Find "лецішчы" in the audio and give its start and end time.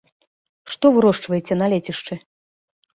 1.77-2.15